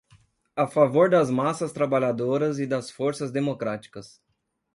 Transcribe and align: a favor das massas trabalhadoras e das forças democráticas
a 0.55 0.65
favor 0.65 1.11
das 1.11 1.29
massas 1.29 1.71
trabalhadoras 1.71 2.57
e 2.57 2.65
das 2.65 2.89
forças 2.89 3.29
democráticas 3.31 4.19